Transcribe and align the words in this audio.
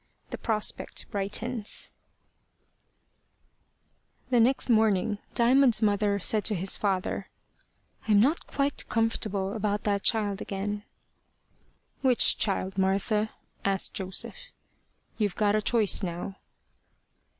THE 0.31 0.37
PROSPECT 0.39 1.11
BRIGHTENS 1.11 1.91
THE 4.31 4.39
next 4.39 4.67
morning, 4.67 5.19
Diamond's 5.35 5.83
mother 5.83 6.17
said 6.17 6.43
to 6.45 6.55
his 6.55 6.75
father, 6.75 7.29
"I'm 8.07 8.19
not 8.19 8.47
quite 8.47 8.89
comfortable 8.89 9.53
about 9.53 9.83
that 9.83 10.01
child 10.01 10.41
again." 10.41 10.85
"Which 12.01 12.39
child, 12.39 12.79
Martha?" 12.79 13.29
asked 13.63 13.93
Joseph. 13.93 14.49
"You've 15.19 15.35
got 15.35 15.55
a 15.55 15.61
choice 15.61 16.01
now." 16.01 16.35